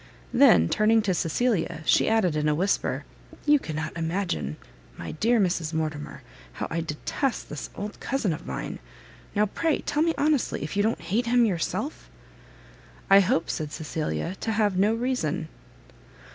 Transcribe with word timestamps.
Then, 0.33 0.67
turning 0.67 1.03
to 1.03 1.13
Cecilia, 1.13 1.81
she 1.85 2.09
added 2.09 2.35
in 2.35 2.49
a 2.49 2.55
whisper, 2.55 3.05
"You 3.45 3.59
cannot 3.59 3.95
imagine, 3.95 4.57
my 4.97 5.11
dear 5.11 5.39
Mrs 5.39 5.73
Mortimer, 5.73 6.23
how 6.53 6.65
I 6.71 6.81
detest 6.81 7.49
this 7.49 7.69
old 7.75 7.99
cousin 7.99 8.33
of 8.33 8.47
mine! 8.47 8.79
Now 9.35 9.45
pray 9.45 9.81
tell 9.81 10.01
me 10.01 10.15
honestly 10.17 10.63
if 10.63 10.75
you 10.75 10.81
don't 10.81 11.01
hate 11.01 11.27
him 11.27 11.45
yourself?" 11.45 12.09
"I 13.11 13.19
hope," 13.19 13.47
said 13.47 13.71
Cecilia, 13.71 14.35
"to 14.41 14.53
have 14.53 14.75
no 14.75 14.95
reason." 14.95 15.49